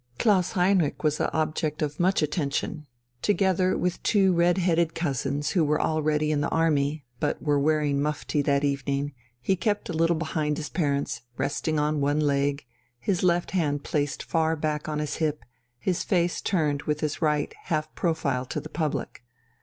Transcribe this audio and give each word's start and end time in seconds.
Klaus 0.17 0.53
Heinrich 0.53 1.03
was 1.03 1.19
the 1.19 1.31
object 1.31 1.83
of 1.83 1.99
much 1.99 2.23
attention. 2.23 2.87
Together 3.21 3.77
with 3.77 4.01
two 4.01 4.33
red 4.33 4.57
headed 4.57 4.95
cousins 4.95 5.51
who 5.51 5.63
were 5.63 5.79
already 5.79 6.31
in 6.31 6.41
the 6.41 6.49
army, 6.49 7.05
but 7.19 7.39
were 7.39 7.59
wearing 7.59 8.01
mufti 8.01 8.41
that 8.41 8.63
evening, 8.63 9.13
he 9.39 9.55
kept 9.55 9.89
a 9.89 9.93
little 9.93 10.15
behind 10.15 10.57
his 10.57 10.69
parents, 10.69 11.21
resting 11.37 11.77
on 11.77 12.01
one 12.01 12.19
leg, 12.19 12.65
his 12.97 13.21
left 13.21 13.51
hand 13.51 13.83
placed 13.83 14.23
far 14.23 14.55
back 14.55 14.89
on 14.89 14.97
his 14.97 15.17
hip, 15.17 15.43
his 15.77 16.03
face 16.03 16.41
turned 16.41 16.81
with 16.81 17.01
his 17.01 17.21
right 17.21 17.53
half 17.65 17.93
profile 17.93 18.47
to 18.47 18.59
the 18.59 18.69
public. 18.69 19.23